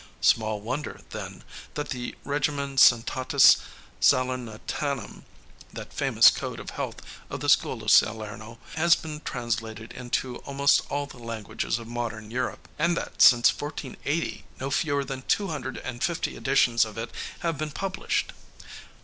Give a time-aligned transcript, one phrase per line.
[0.19, 1.43] Small wonder, then,
[1.75, 3.57] that the Regimen Santatis
[4.01, 5.25] Salernitanum
[5.71, 6.95] that famous code of health
[7.29, 12.31] of the school of Salerno has been translated into almost all the languages of modern
[12.31, 17.11] Europe, and that since 1480 no fewer than two hundred and fifty editions of it
[17.41, 18.31] have been published.